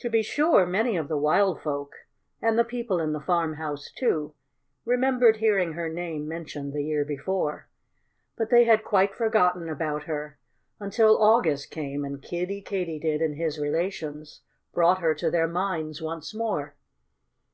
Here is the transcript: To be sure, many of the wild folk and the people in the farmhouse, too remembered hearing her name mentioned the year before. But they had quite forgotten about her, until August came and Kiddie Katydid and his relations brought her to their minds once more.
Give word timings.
To 0.00 0.10
be 0.10 0.22
sure, 0.22 0.66
many 0.66 0.94
of 0.98 1.08
the 1.08 1.16
wild 1.16 1.62
folk 1.62 1.94
and 2.42 2.58
the 2.58 2.66
people 2.66 3.00
in 3.00 3.14
the 3.14 3.18
farmhouse, 3.20 3.90
too 3.90 4.34
remembered 4.84 5.38
hearing 5.38 5.72
her 5.72 5.88
name 5.88 6.28
mentioned 6.28 6.74
the 6.74 6.84
year 6.84 7.02
before. 7.02 7.66
But 8.36 8.50
they 8.50 8.64
had 8.64 8.84
quite 8.84 9.14
forgotten 9.14 9.70
about 9.70 10.02
her, 10.02 10.38
until 10.78 11.16
August 11.22 11.70
came 11.70 12.04
and 12.04 12.20
Kiddie 12.20 12.60
Katydid 12.60 13.22
and 13.22 13.36
his 13.36 13.58
relations 13.58 14.42
brought 14.74 15.00
her 15.00 15.14
to 15.14 15.30
their 15.30 15.48
minds 15.48 16.02
once 16.02 16.34
more. 16.34 16.76